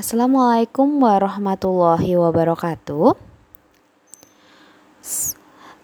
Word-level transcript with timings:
Assalamualaikum 0.00 0.96
warahmatullahi 0.96 2.16
wabarakatuh. 2.16 3.20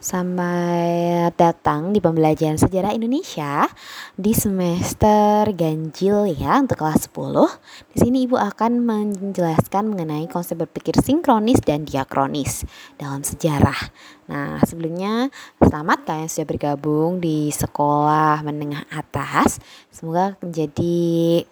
Sampai 0.00 0.88
datang 1.36 1.92
di 1.92 2.00
pembelajaran 2.00 2.56
sejarah 2.56 2.96
Indonesia 2.96 3.68
di 4.16 4.32
semester 4.32 5.52
ganjil 5.52 6.32
ya 6.32 6.56
untuk 6.56 6.80
kelas 6.80 7.12
10. 7.12 7.92
Di 7.92 7.96
sini 8.08 8.24
Ibu 8.24 8.40
akan 8.40 8.88
menjelaskan 8.88 9.92
mengenai 9.92 10.24
konsep 10.32 10.64
berpikir 10.64 10.96
sinkronis 10.96 11.60
dan 11.60 11.84
diakronis 11.84 12.64
dalam 12.96 13.20
sejarah. 13.20 13.92
Nah, 14.32 14.64
sebelumnya 14.64 15.28
selamat 15.60 16.08
kalian 16.08 16.32
sudah 16.32 16.48
bergabung 16.48 17.20
di 17.20 17.52
sekolah 17.52 18.40
menengah 18.40 18.88
atas. 18.88 19.60
Semoga 19.92 20.40
menjadi 20.40 21.44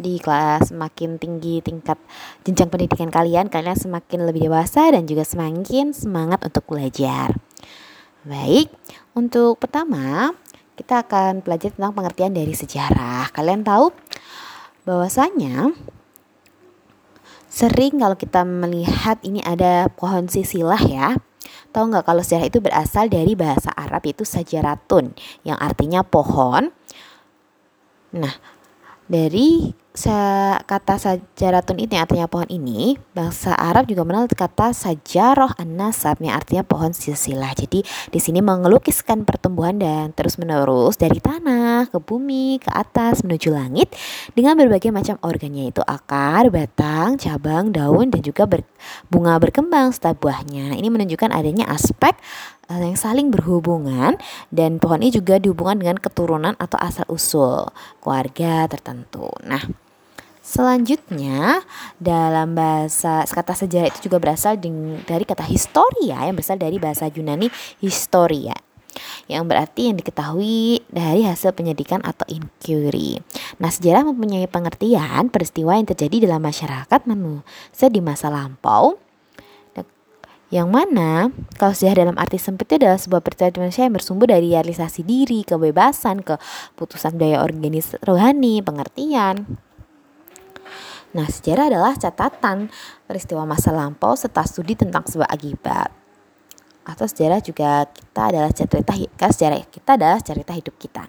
di 0.00 0.18
kelas 0.18 0.72
semakin 0.72 1.20
tinggi 1.20 1.60
tingkat 1.60 2.00
jenjang 2.42 2.68
pendidikan 2.72 3.12
kalian, 3.12 3.52
kalian 3.52 3.76
semakin 3.76 4.24
lebih 4.24 4.48
dewasa 4.50 4.90
dan 4.90 5.04
juga 5.04 5.22
semakin 5.22 5.92
semangat 5.92 6.42
untuk 6.42 6.64
belajar. 6.66 7.36
Baik, 8.22 8.70
untuk 9.18 9.58
pertama 9.58 10.32
kita 10.78 11.04
akan 11.04 11.44
belajar 11.44 11.74
tentang 11.74 11.92
pengertian 11.92 12.32
dari 12.32 12.54
sejarah. 12.56 13.28
Kalian 13.34 13.62
tahu 13.66 13.92
bahwasanya 14.88 15.70
sering 17.52 18.00
kalau 18.00 18.16
kita 18.16 18.42
melihat 18.42 19.20
ini 19.22 19.44
ada 19.44 19.92
pohon 19.92 20.26
sisilah 20.26 20.80
ya. 20.80 21.18
Tahu 21.72 21.92
nggak 21.92 22.04
kalau 22.04 22.20
sejarah 22.24 22.48
itu 22.48 22.60
berasal 22.60 23.08
dari 23.08 23.32
bahasa 23.36 23.72
Arab 23.76 24.04
yaitu 24.04 24.24
sajaratun 24.24 25.12
yang 25.44 25.56
artinya 25.60 26.04
pohon. 26.04 26.72
Nah, 28.12 28.34
dari 29.08 29.72
kata 30.64 30.96
sajaratun 30.96 31.84
yang 31.84 32.08
artinya 32.08 32.24
pohon 32.24 32.48
ini, 32.48 32.96
bangsa 33.12 33.52
Arab 33.52 33.84
juga 33.84 34.08
mengenal 34.08 34.24
kata 34.32 34.72
sajaroh 34.72 35.52
an-nasab 35.60 36.16
yang 36.24 36.32
artinya 36.32 36.64
pohon 36.64 36.96
silsilah. 36.96 37.52
Jadi 37.52 37.84
di 37.84 38.20
sini 38.20 38.40
mengelukiskan 38.40 39.28
pertumbuhan 39.28 39.76
dan 39.76 40.16
terus-menerus 40.16 40.96
dari 40.96 41.20
tanah 41.20 41.92
ke 41.92 42.00
bumi 42.00 42.64
ke 42.64 42.72
atas 42.72 43.20
menuju 43.20 43.52
langit 43.52 43.92
dengan 44.32 44.56
berbagai 44.56 44.88
macam 44.88 45.20
organnya 45.20 45.68
itu 45.68 45.84
akar, 45.84 46.48
batang, 46.48 47.20
cabang, 47.20 47.68
daun 47.68 48.08
dan 48.08 48.24
juga 48.24 48.48
ber, 48.48 48.64
bunga 49.12 49.36
berkembang 49.36 49.92
serta 49.92 50.16
buahnya. 50.16 50.72
Ini 50.72 50.88
menunjukkan 50.88 51.36
adanya 51.36 51.68
aspek 51.68 52.16
uh, 52.72 52.80
yang 52.80 52.96
saling 52.96 53.28
berhubungan 53.28 54.16
dan 54.48 54.80
pohon 54.80 55.04
ini 55.04 55.12
juga 55.12 55.36
dihubungkan 55.36 55.76
dengan 55.76 56.00
keturunan 56.00 56.56
atau 56.56 56.80
asal 56.80 57.04
usul 57.12 57.68
keluarga 58.00 58.64
tertentu. 58.72 59.28
Nah, 59.44 59.81
Selanjutnya, 60.52 61.64
dalam 61.96 62.52
bahasa 62.52 63.24
kata 63.24 63.56
sejarah 63.56 63.88
itu 63.88 64.12
juga 64.12 64.20
berasal 64.20 64.60
dari 65.08 65.24
kata 65.24 65.48
historia 65.48 66.28
yang 66.28 66.36
berasal 66.36 66.60
dari 66.60 66.76
bahasa 66.76 67.08
Yunani 67.08 67.48
historia. 67.80 68.52
Yang 69.32 69.48
berarti 69.48 69.88
yang 69.88 69.96
diketahui 69.96 70.84
dari 70.92 71.24
hasil 71.24 71.56
penyidikan 71.56 72.04
atau 72.04 72.28
inquiry. 72.28 73.24
Nah, 73.64 73.72
sejarah 73.72 74.04
mempunyai 74.04 74.44
pengertian 74.44 75.32
peristiwa 75.32 75.72
yang 75.72 75.88
terjadi 75.88 76.28
dalam 76.28 76.44
masyarakat 76.44 77.00
manusia 77.08 77.88
di 77.88 78.04
masa 78.04 78.28
lampau. 78.28 79.00
Yang 80.52 80.68
mana 80.68 81.32
kalau 81.56 81.72
sejarah 81.72 82.04
dalam 82.04 82.20
arti 82.20 82.36
sempit 82.36 82.68
itu 82.68 82.84
adalah 82.84 83.00
sebuah 83.00 83.24
peristiwa 83.24 83.64
manusia 83.64 83.88
yang 83.88 83.96
bersumber 83.96 84.28
dari 84.36 84.52
realisasi 84.52 85.00
diri, 85.00 85.48
kebebasan, 85.48 86.20
keputusan 86.20 87.16
daya 87.16 87.40
organis 87.40 87.96
rohani, 88.04 88.60
pengertian, 88.60 89.48
Nah, 91.12 91.28
sejarah 91.28 91.68
adalah 91.68 91.92
catatan 91.92 92.72
peristiwa 93.04 93.44
masa 93.44 93.68
lampau 93.68 94.16
serta 94.16 94.48
studi 94.48 94.72
tentang 94.72 95.04
sebuah 95.04 95.28
akibat. 95.28 95.92
Atau 96.82 97.06
sejarah 97.06 97.38
juga 97.38 97.86
kita 97.86 98.22
adalah 98.34 98.50
cerita 98.50 98.90
kan 99.14 99.30
sejarah 99.30 99.62
kita 99.70 99.94
adalah 99.94 100.18
cerita 100.18 100.50
hidup 100.50 100.74
kita. 100.82 101.06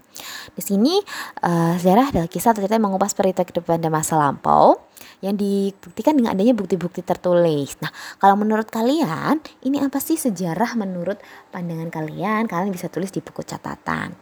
Di 0.54 0.62
sini 0.62 1.02
uh, 1.42 1.74
sejarah 1.82 2.14
adalah 2.14 2.30
kisah 2.30 2.54
cerita 2.54 2.78
yang 2.78 2.86
mengupas 2.86 3.18
peristiwa 3.18 3.42
kehidupan 3.42 3.82
pada 3.82 3.90
masa 3.90 4.14
lampau 4.22 4.78
yang 5.26 5.34
dibuktikan 5.34 6.14
dengan 6.14 6.38
adanya 6.38 6.54
bukti-bukti 6.54 7.02
tertulis. 7.02 7.74
Nah, 7.82 7.90
kalau 8.22 8.38
menurut 8.38 8.70
kalian, 8.70 9.42
ini 9.66 9.82
apa 9.82 9.98
sih 9.98 10.14
sejarah 10.14 10.78
menurut 10.78 11.18
pandangan 11.50 11.90
kalian? 11.90 12.46
Kalian 12.46 12.70
bisa 12.70 12.92
tulis 12.94 13.10
di 13.10 13.26
buku 13.26 13.42
catatan. 13.42 14.14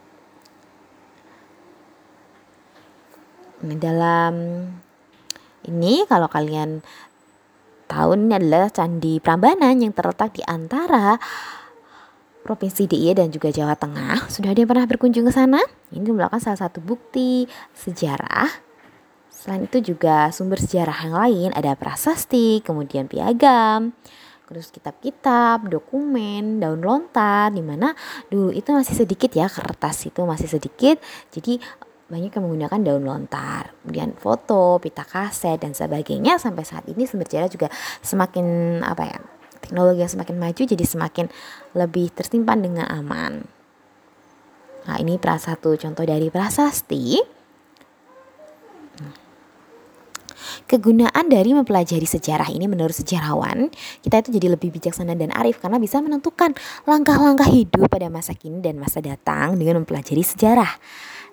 Nah, 3.62 3.76
dalam 3.76 4.34
ini 5.68 6.06
kalau 6.08 6.26
kalian 6.26 6.82
tahu 7.86 8.16
ini 8.16 8.34
adalah 8.34 8.72
Candi 8.72 9.20
Prambanan 9.20 9.78
yang 9.78 9.92
terletak 9.92 10.32
di 10.36 10.42
antara 10.48 11.20
Provinsi 12.42 12.90
DIY 12.90 13.22
dan 13.22 13.28
juga 13.30 13.54
Jawa 13.54 13.78
Tengah. 13.78 14.26
Sudah 14.26 14.50
ada 14.50 14.58
yang 14.58 14.70
pernah 14.70 14.86
berkunjung 14.90 15.30
ke 15.30 15.32
sana? 15.32 15.62
Ini 15.94 16.02
merupakan 16.10 16.42
salah 16.42 16.58
satu 16.58 16.82
bukti 16.82 17.46
sejarah. 17.70 18.50
Selain 19.30 19.62
itu 19.62 19.94
juga 19.94 20.30
sumber 20.34 20.58
sejarah 20.58 21.06
yang 21.06 21.14
lain 21.14 21.50
ada 21.54 21.78
prasasti, 21.78 22.58
kemudian 22.62 23.06
piagam, 23.06 23.94
terus 24.50 24.74
kitab-kitab, 24.74 25.70
dokumen, 25.70 26.58
daun 26.58 26.82
lontar, 26.82 27.54
di 27.54 27.62
mana 27.62 27.94
dulu 28.26 28.50
itu 28.50 28.74
masih 28.74 28.94
sedikit 28.98 29.30
ya 29.34 29.46
kertas 29.46 30.10
itu 30.10 30.20
masih 30.26 30.50
sedikit. 30.50 30.98
Jadi 31.30 31.62
banyak 32.12 32.28
yang 32.28 32.44
menggunakan 32.44 32.80
daun 32.84 33.08
lontar, 33.08 33.72
kemudian 33.80 34.12
foto, 34.20 34.76
pita 34.76 35.00
kaset 35.00 35.56
dan 35.56 35.72
sebagainya 35.72 36.36
sampai 36.36 36.60
saat 36.60 36.84
ini 36.92 37.08
sejarah 37.08 37.48
juga 37.48 37.72
semakin 38.04 38.78
apa 38.84 39.08
ya 39.08 39.18
teknologi 39.64 40.04
yang 40.04 40.12
semakin 40.12 40.36
maju 40.36 40.62
jadi 40.68 40.84
semakin 40.84 41.26
lebih 41.72 42.12
tersimpan 42.12 42.60
dengan 42.60 42.84
aman. 42.92 43.48
Nah 44.84 44.96
ini 45.00 45.16
satu 45.16 45.78
contoh 45.78 46.04
dari 46.04 46.28
prasasti. 46.28 47.40
Kegunaan 50.66 51.28
dari 51.28 51.52
mempelajari 51.52 52.08
sejarah 52.08 52.48
ini 52.48 52.64
menurut 52.64 52.96
sejarawan, 52.96 53.68
kita 54.00 54.24
itu 54.24 54.40
jadi 54.40 54.56
lebih 54.56 54.72
bijaksana 54.72 55.12
dan 55.12 55.28
arif 55.36 55.60
karena 55.60 55.76
bisa 55.76 56.00
menentukan 56.00 56.56
langkah-langkah 56.88 57.44
hidup 57.44 57.92
pada 57.92 58.08
masa 58.08 58.32
kini 58.32 58.64
dan 58.64 58.80
masa 58.80 59.04
datang 59.04 59.60
dengan 59.60 59.84
mempelajari 59.84 60.24
sejarah. 60.24 60.72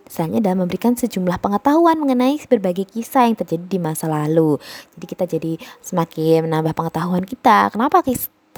Misalnya 0.09 0.41
dalam 0.41 0.65
memberikan 0.65 0.97
sejumlah 0.97 1.37
pengetahuan 1.37 2.01
mengenai 2.01 2.41
berbagai 2.49 2.89
kisah 2.89 3.29
yang 3.29 3.37
terjadi 3.37 3.61
di 3.69 3.77
masa 3.77 4.09
lalu. 4.09 4.57
Jadi 4.97 5.05
kita 5.05 5.23
jadi 5.29 5.61
semakin 5.85 6.49
menambah 6.49 6.73
pengetahuan 6.73 7.21
kita. 7.29 7.69
Kenapa 7.69 8.01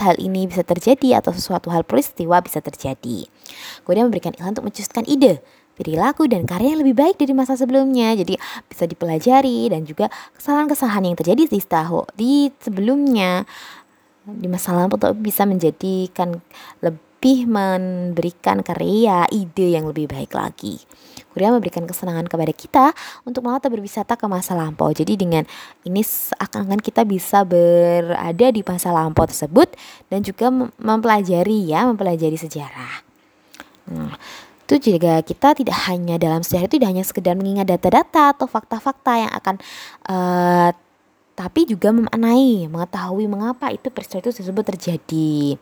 hal 0.02 0.16
ini 0.18 0.48
bisa 0.48 0.64
terjadi 0.64 1.22
atau 1.22 1.36
sesuatu 1.36 1.70
hal 1.70 1.84
peristiwa 1.84 2.40
bisa 2.40 2.64
terjadi. 2.64 3.28
Kemudian 3.84 4.08
memberikan 4.08 4.34
ilham 4.34 4.56
untuk 4.56 4.72
mencetuskan 4.72 5.06
ide, 5.06 5.44
perilaku 5.78 6.26
dan 6.26 6.50
karya 6.50 6.74
yang 6.74 6.82
lebih 6.82 6.96
baik 6.98 7.16
dari 7.22 7.36
masa 7.36 7.54
sebelumnya. 7.60 8.16
Jadi 8.18 8.40
bisa 8.66 8.88
dipelajari 8.90 9.70
dan 9.70 9.84
juga 9.84 10.10
kesalahan-kesalahan 10.40 11.12
yang 11.12 11.18
terjadi 11.20 11.44
di 11.52 11.60
tahu 11.62 12.08
di 12.18 12.50
sebelumnya 12.64 13.44
di 14.26 14.46
masa 14.46 14.78
lalu 14.78 14.98
bisa 15.18 15.50
menjadikan 15.50 16.38
lebih 16.82 17.50
memberikan 17.50 18.62
karya, 18.62 19.26
ide 19.30 19.78
yang 19.78 19.90
lebih 19.90 20.10
baik 20.10 20.34
lagi. 20.34 20.82
Kemudian 21.32 21.56
memberikan 21.56 21.84
kesenangan 21.88 22.28
kepada 22.28 22.52
kita 22.52 22.86
untuk 23.24 23.48
mau 23.48 23.56
berwisata 23.56 24.20
ke 24.20 24.26
masa 24.28 24.52
lampau. 24.54 24.92
Jadi 24.92 25.16
dengan 25.16 25.48
ini 25.88 26.04
seakan-akan 26.04 26.84
kita 26.84 27.08
bisa 27.08 27.48
berada 27.48 28.48
di 28.52 28.62
masa 28.68 28.92
lampau 28.92 29.24
tersebut 29.24 29.72
dan 30.12 30.22
juga 30.22 30.52
mempelajari 30.78 31.72
ya, 31.72 31.88
mempelajari 31.88 32.36
sejarah. 32.36 33.08
Nah, 33.92 34.16
itu 34.68 34.96
juga 34.96 35.20
kita 35.24 35.52
tidak 35.56 35.78
hanya 35.92 36.16
dalam 36.16 36.44
sejarah 36.44 36.68
itu 36.68 36.76
tidak 36.80 36.90
hanya 36.96 37.04
sekedar 37.04 37.36
mengingat 37.36 37.68
data-data 37.68 38.32
atau 38.32 38.48
fakta-fakta 38.48 39.12
yang 39.20 39.32
akan 39.36 39.56
uh, 40.08 40.72
tapi 41.36 41.66
juga 41.66 41.90
memaknai, 41.90 42.70
mengetahui 42.70 43.26
mengapa 43.26 43.72
itu 43.74 43.88
peristiwa 43.90 44.20
itu 44.22 44.32
tersebut 44.36 44.64
terjadi. 44.76 45.58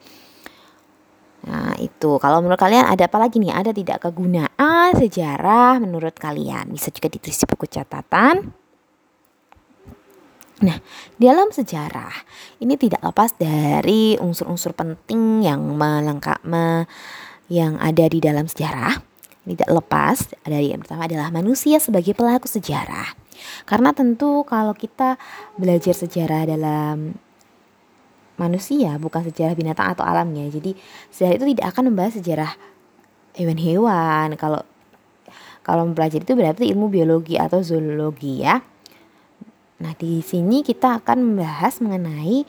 Nah, 1.47 1.71
itu. 1.79 2.19
Kalau 2.19 2.43
menurut 2.43 2.59
kalian 2.59 2.83
ada 2.83 3.07
apa 3.07 3.15
lagi 3.15 3.39
nih? 3.39 3.55
Ada 3.55 3.71
tidak 3.71 4.03
kegunaan 4.03 4.89
sejarah 4.97 5.79
menurut 5.79 6.15
kalian? 6.19 6.67
Bisa 6.75 6.91
juga 6.91 7.07
ditulis 7.07 7.39
di 7.39 7.45
buku 7.47 7.65
catatan. 7.69 8.51
Nah, 10.59 10.75
dalam 11.15 11.55
sejarah 11.55 12.11
ini 12.59 12.75
tidak 12.75 12.99
lepas 12.99 13.31
dari 13.39 14.19
unsur-unsur 14.19 14.75
penting 14.75 15.47
yang 15.47 15.63
melengkap 15.63 16.43
me, 16.43 16.83
yang 17.47 17.79
ada 17.79 18.03
di 18.11 18.19
dalam 18.19 18.43
sejarah. 18.43 18.99
Tidak 19.47 19.71
lepas 19.71 20.35
dari 20.43 20.75
yang 20.75 20.83
pertama 20.83 21.07
adalah 21.07 21.31
manusia 21.31 21.79
sebagai 21.79 22.11
pelaku 22.11 22.51
sejarah. 22.51 23.15
Karena 23.63 23.95
tentu 23.95 24.43
kalau 24.43 24.75
kita 24.75 25.15
belajar 25.55 25.95
sejarah 25.95 26.43
dalam 26.43 27.15
manusia, 28.39 28.95
bukan 28.95 29.27
sejarah 29.27 29.53
binatang 29.53 29.91
atau 29.91 30.07
alamnya. 30.07 30.47
Jadi 30.47 30.73
sejarah 31.11 31.35
itu 31.35 31.45
tidak 31.53 31.65
akan 31.75 31.83
membahas 31.91 32.13
sejarah 32.17 32.51
hewan-hewan. 33.35 34.39
Kalau 34.39 34.63
kalau 35.61 35.85
mempelajari 35.85 36.23
itu 36.25 36.33
berarti 36.33 36.63
ilmu 36.71 36.89
biologi 36.89 37.35
atau 37.37 37.61
zoologi 37.61 38.41
ya. 38.41 38.57
Nah, 39.79 39.93
di 39.95 40.19
sini 40.19 40.65
kita 40.65 41.03
akan 41.03 41.35
membahas 41.35 41.79
mengenai 41.79 42.43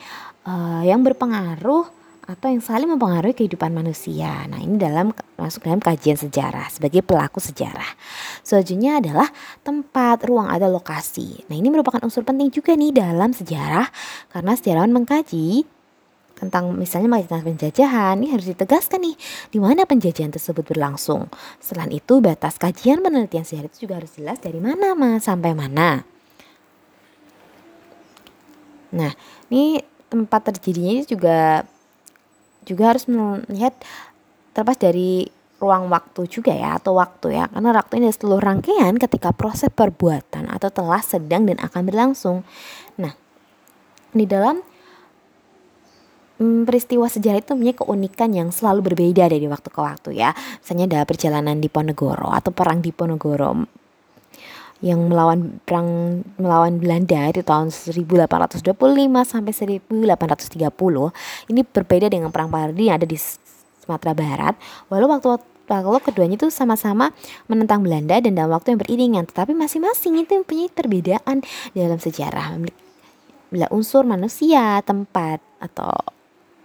uh, 0.48 0.82
yang 0.82 1.04
berpengaruh 1.06 2.00
atau 2.31 2.46
yang 2.46 2.62
saling 2.62 2.87
mempengaruhi 2.87 3.34
kehidupan 3.34 3.75
manusia. 3.75 4.46
Nah, 4.46 4.62
ini 4.62 4.78
dalam 4.78 5.10
masuk 5.34 5.66
dalam 5.66 5.82
kajian 5.82 6.14
sejarah 6.14 6.70
sebagai 6.70 7.02
pelaku 7.02 7.42
sejarah. 7.42 7.98
Selanjutnya 8.46 9.02
adalah 9.02 9.28
tempat, 9.66 10.22
ruang 10.26 10.46
atau 10.46 10.70
lokasi. 10.70 11.42
Nah, 11.50 11.58
ini 11.58 11.70
merupakan 11.70 12.02
unsur 12.06 12.22
penting 12.22 12.50
juga 12.54 12.75
nih 12.78 12.94
dalam 12.94 13.34
sejarah 13.34 13.90
karena 14.31 14.52
sejarawan 14.54 14.94
mengkaji 14.94 15.66
tentang 16.40 16.72
misalnya 16.72 17.20
tentang 17.20 17.44
penjajahan 17.44 18.16
ini 18.16 18.32
harus 18.32 18.48
ditegaskan 18.48 19.04
nih 19.04 19.16
di 19.52 19.58
mana 19.60 19.84
penjajahan 19.84 20.32
tersebut 20.32 20.64
berlangsung. 20.64 21.28
Selain 21.60 21.92
itu 21.92 22.25
batas 22.25 22.56
kajian 22.56 23.04
penelitian 23.04 23.44
sejarah 23.44 23.69
itu 23.69 23.84
juga 23.84 24.00
harus 24.00 24.16
jelas 24.16 24.40
dari 24.40 24.56
mana 24.56 24.96
mas 24.96 25.28
sampai 25.28 25.52
mana. 25.52 26.08
Nah, 28.90 29.12
ini 29.52 29.84
tempat 30.10 30.50
terjadinya 30.50 31.04
juga 31.06 31.62
juga 32.64 32.96
harus 32.96 33.04
melihat 33.06 33.76
terlepas 34.56 34.81
dari 34.81 35.31
ruang 35.60 35.92
waktu 35.92 36.25
juga 36.25 36.56
ya 36.56 36.81
atau 36.81 36.96
waktu 36.96 37.37
ya 37.37 37.44
karena 37.52 37.76
waktu 37.76 38.00
ini 38.00 38.08
seluruh 38.08 38.40
rangkaian 38.40 38.96
ketika 38.96 39.31
proses 39.37 39.69
perbuatan 39.69 40.48
atau 40.48 40.72
telah 40.72 41.04
sedang 41.04 41.44
dan 41.44 41.60
akan 41.60 41.82
berlangsung. 41.84 42.42
Nah, 42.96 43.12
di 44.16 44.25
dalam 44.25 44.64
hmm, 46.40 46.64
peristiwa 46.64 47.06
sejarah 47.06 47.44
itu 47.44 47.52
punya 47.52 47.75
keunikan 47.76 48.32
yang 48.32 48.48
selalu 48.48 48.92
berbeda 48.92 49.28
dari 49.28 49.46
waktu 49.46 49.69
ke 49.69 49.81
waktu 49.81 50.10
ya. 50.16 50.32
Misalnya 50.64 50.96
ada 50.96 51.00
perjalanan 51.04 51.60
di 51.60 51.69
Ponegoro 51.69 52.32
atau 52.32 52.50
perang 52.50 52.81
di 52.81 52.90
Ponegoro 52.90 53.69
yang 54.81 55.12
melawan 55.12 55.60
perang 55.69 56.25
melawan 56.40 56.81
Belanda 56.81 57.28
itu 57.28 57.44
tahun 57.44 57.69
1825 57.69 58.72
sampai 59.28 59.52
1830 59.52 61.52
ini 61.52 61.60
berbeda 61.69 62.08
dengan 62.08 62.32
perang 62.32 62.48
Pardi 62.48 62.88
yang 62.88 62.96
ada 62.96 63.04
di 63.04 63.20
Sumatera 63.84 64.16
Barat. 64.16 64.56
Walau 64.88 65.12
waktu 65.12 65.37
kalau 65.69 66.02
keduanya 66.02 66.34
itu 66.34 66.50
sama-sama 66.50 67.14
menentang 67.46 67.84
Belanda 67.84 68.19
dan 68.19 68.34
dalam 68.34 68.56
waktu 68.56 68.75
yang 68.75 68.81
beriringan 68.81 69.25
tetapi 69.28 69.52
masing-masing 69.52 70.19
itu 70.19 70.40
mempunyai 70.40 70.72
perbedaan 70.72 71.44
dalam 71.76 72.00
sejarah. 72.00 72.56
Bila 73.52 73.69
unsur 73.70 74.08
manusia 74.08 74.81
tempat 74.81 75.44
atau 75.60 75.92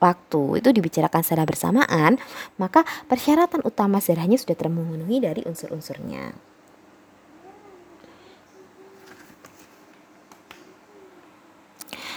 waktu 0.06 0.62
itu 0.62 0.70
dibicarakan 0.70 1.26
secara 1.26 1.50
bersamaan, 1.50 2.22
maka 2.62 2.86
persyaratan 3.10 3.66
utama 3.66 3.98
sejarahnya 3.98 4.38
sudah 4.38 4.54
termenuhi 4.54 5.18
dari 5.18 5.42
unsur-unsurnya. 5.42 6.38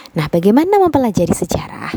Nah, 0.09 0.25
bagaimana 0.25 0.81
mempelajari 0.81 1.33
sejarah? 1.33 1.93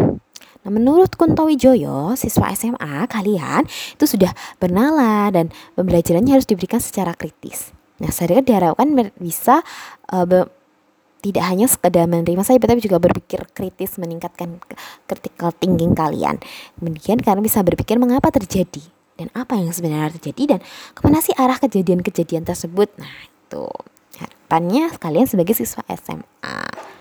Nah, 0.62 0.70
menurut 0.70 1.16
Kunto 1.16 1.48
Wijoyo, 1.48 2.14
siswa 2.14 2.52
SMA 2.52 3.08
kalian 3.08 3.66
itu 3.66 4.04
sudah 4.04 4.30
bernala 4.60 5.32
dan 5.32 5.50
pembelajarannya 5.74 6.38
harus 6.38 6.46
diberikan 6.46 6.78
secara 6.78 7.16
kritis. 7.16 7.72
Nah, 7.98 8.12
saya 8.12 8.44
diharapkan 8.44 9.14
bisa 9.18 9.64
uh, 10.12 10.46
tidak 11.22 11.44
hanya 11.46 11.70
sekedar 11.70 12.10
menerima 12.10 12.42
saja 12.42 12.58
tapi 12.58 12.82
juga 12.82 12.98
berpikir 12.98 13.46
kritis 13.54 13.96
meningkatkan 13.96 14.58
critical 15.06 15.54
thinking 15.54 15.94
kalian. 15.94 16.42
Kemudian 16.76 17.22
karena 17.22 17.38
bisa 17.38 17.62
berpikir 17.62 17.96
mengapa 18.02 18.34
terjadi 18.34 18.82
dan 19.14 19.30
apa 19.38 19.54
yang 19.54 19.70
sebenarnya 19.70 20.18
terjadi 20.18 20.58
dan 20.58 20.60
ke 20.92 21.00
mana 21.06 21.22
sih 21.22 21.32
arah 21.38 21.56
kejadian-kejadian 21.62 22.42
tersebut. 22.42 22.90
Nah 22.98 23.14
itu 23.30 23.64
harapannya 24.18 24.90
kalian 24.98 25.30
sebagai 25.30 25.54
siswa 25.54 25.86
SMA 25.94 26.92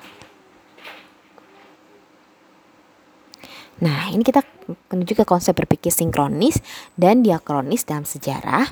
Nah, 3.81 4.13
ini 4.13 4.21
kita 4.21 4.45
menuju 4.93 5.17
ke 5.17 5.25
konsep 5.25 5.57
berpikir 5.57 5.89
sinkronis 5.89 6.61
dan 6.93 7.25
diakronis 7.25 7.81
dalam 7.81 8.05
sejarah. 8.05 8.69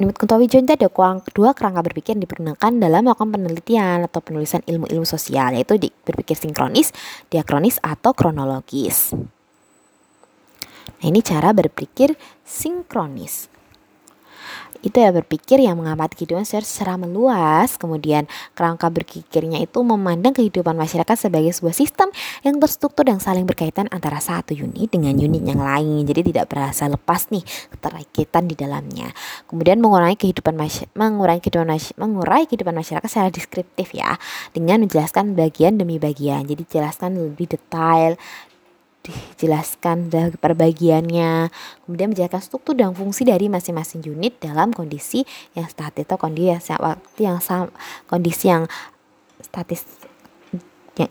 Nimit 0.00 0.16
Kunto 0.16 0.40
Wijoyo 0.40 0.64
ada 0.64 0.88
dua 1.36 1.52
kerangka 1.52 1.84
berpikir 1.84 2.16
yang 2.16 2.24
dipergunakan 2.24 2.72
dalam 2.80 3.04
melakukan 3.04 3.36
penelitian 3.36 4.08
atau 4.08 4.24
penulisan 4.24 4.64
ilmu-ilmu 4.64 5.04
sosial 5.04 5.52
yaitu 5.52 5.76
di, 5.76 5.92
berpikir 5.92 6.40
sinkronis, 6.40 6.96
diakronis 7.28 7.76
atau 7.84 8.16
kronologis. 8.16 9.12
Nah, 9.12 11.04
ini 11.04 11.20
cara 11.20 11.52
berpikir 11.52 12.16
sinkronis 12.48 13.49
itu 14.80 14.96
ya 14.96 15.12
berpikir 15.12 15.60
yang 15.60 15.76
mengamati 15.76 16.24
kehidupan 16.24 16.48
secara 16.48 16.96
meluas. 16.96 17.76
Kemudian 17.76 18.24
kerangka 18.56 18.88
berpikirnya 18.88 19.60
itu 19.60 19.78
memandang 19.84 20.32
kehidupan 20.32 20.72
masyarakat 20.72 21.16
sebagai 21.16 21.52
sebuah 21.52 21.76
sistem 21.76 22.08
yang 22.40 22.56
terstruktur 22.56 23.04
dan 23.04 23.20
saling 23.20 23.44
berkaitan 23.44 23.86
antara 23.92 24.18
satu 24.18 24.56
unit 24.56 24.88
dengan 24.88 25.12
unit 25.16 25.44
yang 25.44 25.60
lain. 25.60 26.08
Jadi 26.08 26.32
tidak 26.32 26.48
berasa 26.48 26.88
lepas 26.88 27.28
nih 27.28 27.44
keterkaitan 27.76 28.48
di 28.48 28.56
dalamnya. 28.56 29.12
Kemudian 29.48 29.78
mengurangi 29.84 30.16
kehidupan 30.16 30.56
masyarakat 30.56 30.92
mengurangi 30.96 31.40
kehidupan 31.44 31.68
mengurai 32.00 32.44
kehidupan 32.48 32.74
masyarakat 32.74 33.08
secara 33.08 33.28
deskriptif 33.28 33.92
ya 33.92 34.16
dengan 34.56 34.84
menjelaskan 34.84 35.36
bagian 35.36 35.76
demi 35.76 36.00
bagian. 36.00 36.48
Jadi 36.48 36.64
jelaskan 36.64 37.20
lebih 37.20 37.52
detail 37.52 38.16
dijelaskan 39.00 40.12
dari 40.12 40.36
perbagiannya, 40.36 41.48
kemudian 41.84 42.12
menjelaskan 42.12 42.42
struktur 42.44 42.76
dan 42.76 42.92
fungsi 42.92 43.24
dari 43.24 43.48
masing-masing 43.48 44.04
unit 44.04 44.36
dalam 44.38 44.76
kondisi 44.76 45.24
yang 45.56 45.64
statis 45.66 46.04
atau 46.04 46.20
kondisi 46.20 46.52
yang 46.52 46.60
waktu 46.80 47.20
yang 47.24 47.38
kondisi 48.06 48.44
yang 48.52 48.68
statis 49.40 49.82
yang 51.00 51.10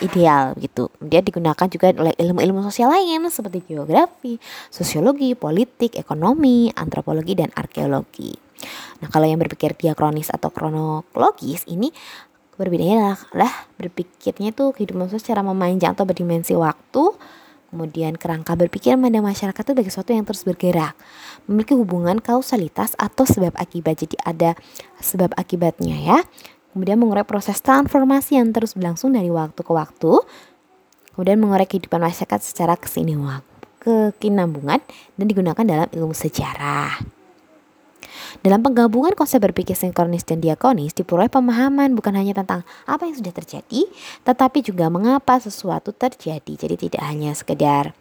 ideal 0.00 0.56
gitu. 0.56 0.88
Kemudian 0.96 1.22
digunakan 1.26 1.66
juga 1.68 1.92
oleh 1.92 2.16
ilmu-ilmu 2.16 2.64
sosial 2.64 2.88
lain 2.96 3.28
seperti 3.28 3.60
geografi, 3.68 4.40
sosiologi, 4.72 5.36
politik, 5.36 6.00
ekonomi, 6.00 6.72
antropologi 6.72 7.36
dan 7.36 7.52
arkeologi. 7.52 8.32
Nah, 9.02 9.10
kalau 9.10 9.26
yang 9.26 9.42
berpikir 9.42 9.74
diakronis 9.74 10.30
atau 10.30 10.48
kronologis 10.54 11.66
ini 11.66 11.90
berbedanya 12.62 13.18
adalah 13.18 13.52
berpikirnya 13.76 14.54
itu 14.54 14.70
kehidupan 14.70 15.10
sosial 15.10 15.34
secara 15.34 15.42
memanjang 15.42 15.98
atau 15.98 16.06
berdimensi 16.06 16.54
waktu 16.54 17.04
kemudian 17.74 18.20
kerangka 18.20 18.54
berpikir 18.54 18.94
pada 18.94 19.18
masyarakat 19.24 19.62
itu 19.64 19.72
sebagai 19.72 19.90
sesuatu 19.90 20.10
yang 20.14 20.24
terus 20.28 20.44
bergerak 20.46 20.94
memiliki 21.50 21.74
hubungan 21.74 22.22
kausalitas 22.22 22.94
atau 23.00 23.26
sebab 23.26 23.56
akibat 23.58 24.06
jadi 24.06 24.16
ada 24.22 24.50
sebab 25.02 25.34
akibatnya 25.34 25.96
ya 25.98 26.18
kemudian 26.70 27.00
mengurai 27.00 27.26
proses 27.26 27.58
transformasi 27.64 28.38
yang 28.38 28.54
terus 28.54 28.78
berlangsung 28.78 29.10
dari 29.16 29.32
waktu 29.32 29.58
ke 29.58 29.72
waktu 29.72 30.22
kemudian 31.16 31.40
mengurai 31.40 31.66
kehidupan 31.66 31.98
masyarakat 31.98 32.40
secara 32.44 32.78
ke 32.78 32.86
sini 32.86 33.18
kekinambungan 33.82 34.78
dan 35.18 35.26
digunakan 35.26 35.64
dalam 35.66 35.88
ilmu 35.90 36.14
sejarah. 36.14 37.21
Dalam 38.42 38.60
penggabungan 38.60 39.14
konsep 39.14 39.38
berpikir 39.38 39.78
sinkronis 39.78 40.26
dan 40.26 40.42
diakonis 40.42 40.96
diperoleh 40.96 41.30
pemahaman 41.30 41.94
bukan 41.94 42.16
hanya 42.18 42.34
tentang 42.34 42.66
apa 42.88 43.06
yang 43.06 43.16
sudah 43.16 43.34
terjadi, 43.34 43.86
tetapi 44.26 44.64
juga 44.64 44.90
mengapa 44.90 45.38
sesuatu 45.38 45.94
terjadi. 45.94 46.52
Jadi 46.56 46.74
tidak 46.88 47.02
hanya 47.06 47.36
sekedar 47.36 47.94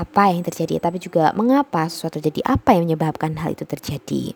apa 0.00 0.22
yang 0.32 0.40
terjadi, 0.40 0.80
tapi 0.80 0.96
juga 0.96 1.36
mengapa 1.36 1.84
sesuatu 1.86 2.18
terjadi, 2.18 2.40
apa 2.48 2.72
yang 2.72 2.88
menyebabkan 2.88 3.36
hal 3.36 3.52
itu 3.52 3.68
terjadi. 3.68 4.32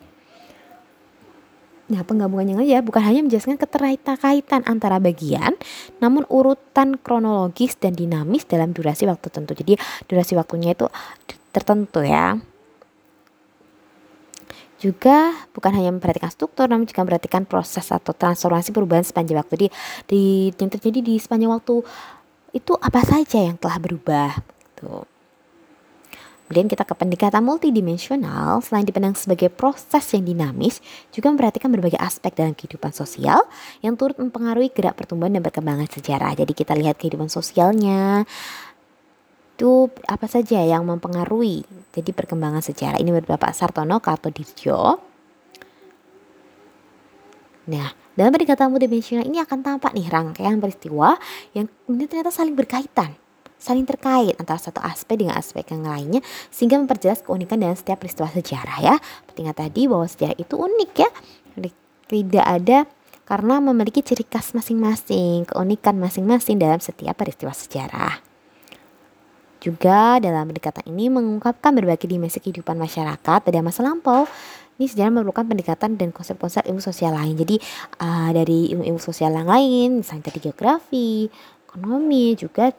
Nah, 1.85 2.01
penggabungan 2.01 2.49
yang 2.49 2.61
aja 2.65 2.81
bukan 2.81 3.05
hanya 3.05 3.21
menjelaskan 3.21 3.61
keterkaitan 3.61 4.65
antara 4.65 4.97
bagian, 4.97 5.53
namun 6.01 6.25
urutan 6.33 6.97
kronologis 6.97 7.77
dan 7.77 7.93
dinamis 7.93 8.49
dalam 8.49 8.73
durasi 8.73 9.05
waktu 9.05 9.29
tertentu. 9.29 9.53
Jadi, 9.53 9.77
durasi 10.09 10.33
waktunya 10.33 10.73
itu 10.73 10.89
tertentu 11.53 12.01
ya 12.01 12.41
juga 14.85 15.33
bukan 15.57 15.73
hanya 15.73 15.89
memperhatikan 15.97 16.29
struktur 16.29 16.69
namun 16.69 16.85
juga 16.85 17.01
memperhatikan 17.01 17.49
proses 17.49 17.89
atau 17.89 18.13
transformasi 18.13 18.69
perubahan 18.77 19.01
sepanjang 19.01 19.41
waktu 19.41 19.55
di, 19.57 19.69
di 20.05 20.23
yang 20.53 20.69
terjadi 20.69 21.01
di 21.01 21.15
sepanjang 21.17 21.49
waktu 21.49 21.81
itu 22.53 22.73
apa 22.77 23.01
saja 23.01 23.41
yang 23.41 23.57
telah 23.57 23.81
berubah 23.81 24.37
gitu. 24.77 25.09
Kemudian 26.45 26.69
kita 26.69 26.85
ke 26.85 26.93
pendekatan 26.93 27.41
multidimensional, 27.41 28.61
selain 28.61 28.85
dipandang 28.85 29.17
sebagai 29.17 29.49
proses 29.49 30.05
yang 30.13 30.29
dinamis, 30.29 30.85
juga 31.09 31.33
memperhatikan 31.33 31.73
berbagai 31.73 31.97
aspek 31.97 32.37
dalam 32.37 32.53
kehidupan 32.53 32.93
sosial 32.93 33.49
yang 33.81 33.97
turut 33.97 34.21
mempengaruhi 34.21 34.69
gerak 34.69 34.93
pertumbuhan 34.93 35.33
dan 35.33 35.41
perkembangan 35.41 35.89
sejarah. 35.89 36.37
Jadi 36.37 36.53
kita 36.53 36.77
lihat 36.77 37.01
kehidupan 37.01 37.33
sosialnya, 37.33 38.29
itu 39.55 39.87
apa 40.11 40.27
saja 40.27 40.59
yang 40.67 40.83
mempengaruhi 40.83 41.63
jadi 41.95 42.11
perkembangan 42.11 42.59
sejarah 42.59 42.99
ini 42.99 43.15
menurut 43.15 43.31
Bapak 43.31 43.55
Sartono 43.55 44.03
Kartodirjo 44.03 45.15
Nah, 47.65 47.97
dalam 48.13 48.29
pendekatan 48.29 48.69
multidimensional 48.69 49.25
ini 49.25 49.41
akan 49.41 49.65
tampak 49.65 49.97
nih 49.97 50.09
rangkaian 50.13 50.61
peristiwa 50.61 51.17
yang 51.57 51.65
ini 51.89 52.05
ternyata 52.05 52.29
saling 52.29 52.53
berkaitan, 52.53 53.17
saling 53.57 53.89
terkait 53.89 54.37
antara 54.37 54.61
satu 54.61 54.85
aspek 54.85 55.25
dengan 55.25 55.41
aspek 55.41 55.65
yang 55.73 55.89
lainnya 55.89 56.21
sehingga 56.53 56.77
memperjelas 56.77 57.25
keunikan 57.25 57.57
dalam 57.57 57.73
setiap 57.73 58.05
peristiwa 58.05 58.29
sejarah 58.29 58.79
ya. 58.85 58.95
Seperti 59.01 59.41
tadi 59.49 59.83
bahwa 59.89 60.05
sejarah 60.05 60.37
itu 60.37 60.55
unik 60.61 60.93
ya. 60.93 61.11
tidak 62.05 62.45
ada 62.45 62.79
karena 63.25 63.57
memiliki 63.65 64.05
ciri 64.05 64.29
khas 64.29 64.53
masing-masing, 64.53 65.49
keunikan 65.49 65.97
masing-masing 65.97 66.61
dalam 66.61 66.77
setiap 66.85 67.17
peristiwa 67.17 67.57
sejarah. 67.57 68.34
Juga 69.65 70.21
dalam 70.21 70.45
pendekatan 70.53 70.85
ini 70.93 71.09
mengungkapkan 71.09 71.73
berbagai 71.73 72.05
dimensi 72.05 72.37
kehidupan 72.37 72.77
masyarakat 72.77 73.41
pada 73.41 73.59
masa 73.65 73.81
lampau. 73.81 74.29
Ini 74.77 74.91
sejarah 74.93 75.09
memerlukan 75.09 75.49
pendekatan 75.49 75.97
dan 75.97 76.13
konsep-konsep 76.13 76.69
ilmu 76.69 76.85
sosial 76.85 77.17
lain. 77.17 77.33
Jadi 77.33 77.57
uh, 78.05 78.29
dari 78.37 78.75
ilmu-ilmu 78.77 79.01
sosial 79.01 79.33
yang 79.33 79.49
lain, 79.49 80.05
misalnya 80.05 80.29
tadi 80.29 80.45
geografi, 80.45 81.33
ekonomi, 81.65 82.37
juga 82.37 82.77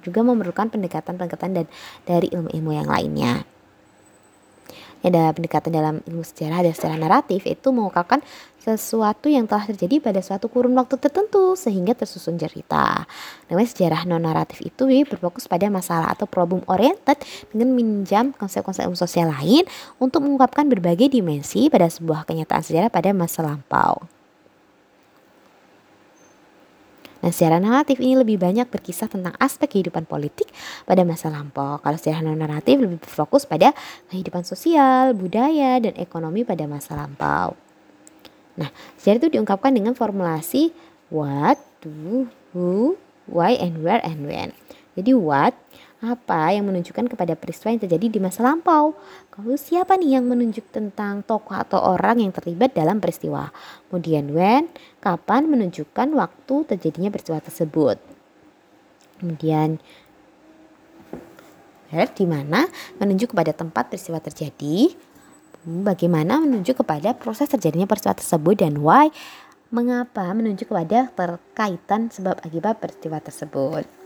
juga 0.00 0.20
memerlukan 0.22 0.72
pendekatan-pendekatan 0.72 1.50
dan 1.52 1.66
dari 2.06 2.30
ilmu-ilmu 2.32 2.70
yang 2.72 2.88
lainnya 2.88 3.57
ya 5.02 5.08
dalam 5.14 5.32
pendekatan 5.34 5.70
dalam 5.70 5.94
ilmu 6.04 6.24
sejarah 6.26 6.66
dan 6.66 6.72
secara 6.74 6.94
naratif 6.98 7.46
itu 7.46 7.68
mengungkapkan 7.70 8.22
sesuatu 8.58 9.32
yang 9.32 9.48
telah 9.48 9.64
terjadi 9.64 10.02
pada 10.02 10.20
suatu 10.20 10.50
kurun 10.52 10.76
waktu 10.76 11.00
tertentu 11.00 11.56
sehingga 11.56 11.96
tersusun 11.96 12.36
cerita. 12.36 13.08
Namanya 13.48 13.68
sejarah 13.70 14.02
non 14.04 14.26
naratif 14.26 14.60
itu 14.60 14.84
berfokus 15.08 15.48
pada 15.48 15.70
masalah 15.72 16.12
atau 16.12 16.28
problem 16.28 16.60
oriented 16.68 17.16
dengan 17.54 17.72
minjam 17.72 18.36
konsep-konsep 18.36 18.84
ilmu 18.84 18.98
sosial 18.98 19.32
lain 19.32 19.64
untuk 20.02 20.26
mengungkapkan 20.26 20.68
berbagai 20.68 21.08
dimensi 21.08 21.70
pada 21.72 21.88
sebuah 21.88 22.28
kenyataan 22.28 22.60
sejarah 22.60 22.90
pada 22.92 23.14
masa 23.16 23.46
lampau. 23.46 24.17
Nah, 27.18 27.34
secara 27.34 27.58
naratif 27.58 27.98
ini 27.98 28.14
lebih 28.14 28.38
banyak 28.38 28.70
berkisah 28.70 29.10
tentang 29.10 29.34
aspek 29.42 29.66
kehidupan 29.78 30.06
politik 30.06 30.46
pada 30.86 31.02
masa 31.02 31.26
lampau. 31.28 31.82
Kalau 31.82 31.98
secara 31.98 32.22
non 32.22 32.38
naratif 32.38 32.78
lebih 32.78 33.02
berfokus 33.02 33.42
pada 33.42 33.74
kehidupan 34.10 34.46
sosial, 34.46 35.18
budaya, 35.18 35.82
dan 35.82 35.98
ekonomi 35.98 36.46
pada 36.46 36.62
masa 36.70 36.94
lampau. 36.94 37.58
Nah, 38.58 38.70
sejarah 38.98 39.18
itu 39.26 39.38
diungkapkan 39.38 39.74
dengan 39.74 39.98
formulasi 39.98 40.70
what, 41.10 41.58
do, 41.82 42.26
who, 42.54 42.98
why, 43.26 43.54
and 43.58 43.82
where, 43.82 44.02
and 44.02 44.26
when. 44.26 44.54
Jadi 44.98 45.14
what 45.14 45.54
apa 45.98 46.54
yang 46.54 46.70
menunjukkan 46.70 47.10
kepada 47.10 47.34
peristiwa 47.34 47.74
yang 47.74 47.82
terjadi 47.82 48.06
di 48.06 48.18
masa 48.22 48.46
lampau. 48.46 48.94
Kalau 49.34 49.58
siapa 49.58 49.98
nih 49.98 50.14
yang 50.18 50.30
menunjuk 50.30 50.70
tentang 50.70 51.26
tokoh 51.26 51.58
atau 51.58 51.82
orang 51.82 52.22
yang 52.22 52.30
terlibat 52.30 52.70
dalam 52.70 53.02
peristiwa. 53.02 53.50
Kemudian 53.90 54.30
when, 54.30 54.70
kapan 55.02 55.50
menunjukkan 55.50 56.14
waktu 56.14 56.54
terjadinya 56.70 57.10
peristiwa 57.10 57.42
tersebut. 57.42 57.98
Kemudian 59.18 59.82
where, 61.90 62.10
di 62.14 62.26
mana 62.30 62.70
menunjuk 63.02 63.34
kepada 63.34 63.50
tempat 63.50 63.90
peristiwa 63.90 64.22
terjadi. 64.22 64.94
Bagaimana 65.66 66.38
menunjuk 66.38 66.86
kepada 66.86 67.10
proses 67.18 67.50
terjadinya 67.50 67.90
peristiwa 67.90 68.14
tersebut 68.14 68.62
dan 68.62 68.78
why, 68.78 69.10
mengapa 69.74 70.30
menunjuk 70.30 70.70
kepada 70.70 71.10
terkaitan 71.10 72.06
sebab 72.14 72.38
akibat 72.46 72.78
peristiwa 72.78 73.18
tersebut. 73.18 73.97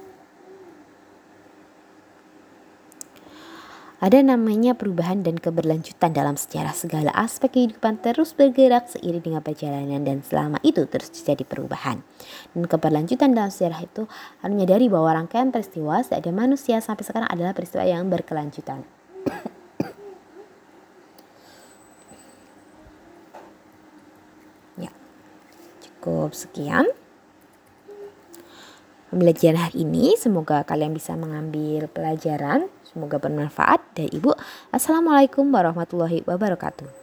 Ada 4.02 4.18
namanya 4.18 4.75
perubahan 4.75 5.23
dan 5.23 5.38
keberlanjutan 5.38 6.11
dalam 6.11 6.35
sejarah 6.35 6.75
segala 6.75 7.14
aspek 7.14 7.54
kehidupan 7.54 8.02
terus 8.02 8.35
bergerak 8.35 8.90
seiring 8.90 9.23
dengan 9.23 9.47
perjalanan 9.47 10.02
dan 10.02 10.26
selama 10.26 10.59
itu 10.66 10.90
terus 10.90 11.14
terjadi 11.14 11.47
perubahan. 11.47 12.02
Dan 12.50 12.66
keberlanjutan 12.66 13.30
dalam 13.30 13.54
sejarah 13.54 13.78
itu 13.78 14.11
harus 14.42 14.54
menyadari 14.59 14.90
bahwa 14.90 15.14
rangkaian 15.14 15.54
peristiwa 15.54 16.02
ada 16.02 16.30
manusia 16.35 16.82
sampai 16.82 17.06
sekarang 17.06 17.30
adalah 17.30 17.54
peristiwa 17.54 17.87
yang 17.87 18.11
berkelanjutan. 18.11 18.82
ya, 24.82 24.90
cukup 25.78 26.35
sekian 26.35 26.90
pembelajaran 29.12 29.69
hari 29.69 29.85
ini. 29.85 30.16
Semoga 30.16 30.64
kalian 30.64 30.97
bisa 30.97 31.12
mengambil 31.12 31.92
pelajaran 31.92 32.73
Semoga 32.92 33.16
bermanfaat 33.16 33.81
dari 33.97 34.12
Ibu. 34.12 34.37
Assalamualaikum 34.69 35.49
warahmatullahi 35.49 36.21
wabarakatuh. 36.28 37.01